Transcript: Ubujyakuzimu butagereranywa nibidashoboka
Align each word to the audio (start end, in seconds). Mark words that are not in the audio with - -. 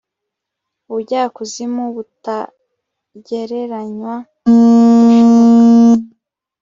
Ubujyakuzimu 0.89 1.83
butagereranywa 1.95 4.13
nibidashoboka 4.43 6.09